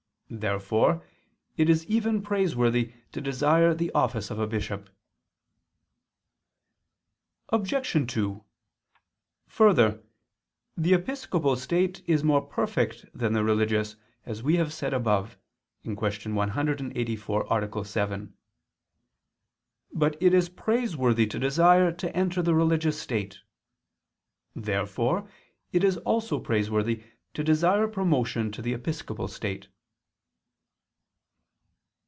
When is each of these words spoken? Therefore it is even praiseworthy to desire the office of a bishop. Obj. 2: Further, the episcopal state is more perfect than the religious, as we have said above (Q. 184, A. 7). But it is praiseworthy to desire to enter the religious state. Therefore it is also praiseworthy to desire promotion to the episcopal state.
Therefore 0.33 1.05
it 1.57 1.69
is 1.69 1.85
even 1.87 2.21
praiseworthy 2.21 2.93
to 3.11 3.19
desire 3.19 3.73
the 3.73 3.91
office 3.91 4.31
of 4.31 4.39
a 4.39 4.47
bishop. 4.47 4.89
Obj. 7.49 8.05
2: 8.09 8.41
Further, 9.47 10.01
the 10.77 10.93
episcopal 10.93 11.57
state 11.57 12.01
is 12.07 12.23
more 12.23 12.39
perfect 12.41 13.07
than 13.13 13.33
the 13.33 13.43
religious, 13.43 13.97
as 14.25 14.41
we 14.41 14.55
have 14.55 14.71
said 14.71 14.93
above 14.93 15.37
(Q. 15.83 15.95
184, 15.95 17.47
A. 17.49 17.83
7). 17.85 18.33
But 19.91 20.23
it 20.23 20.33
is 20.33 20.47
praiseworthy 20.47 21.27
to 21.27 21.39
desire 21.39 21.91
to 21.91 22.15
enter 22.15 22.41
the 22.41 22.55
religious 22.55 22.97
state. 22.97 23.39
Therefore 24.55 25.27
it 25.73 25.83
is 25.83 25.97
also 25.97 26.39
praiseworthy 26.39 27.03
to 27.33 27.43
desire 27.43 27.85
promotion 27.89 28.49
to 28.53 28.61
the 28.61 28.71
episcopal 28.73 29.27
state. 29.27 29.67